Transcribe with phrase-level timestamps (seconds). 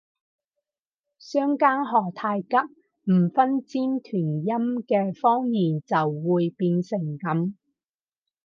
[1.19, 2.47] 相姦何太急，
[3.03, 7.53] 唔分尖團音嘅方言就會變成噉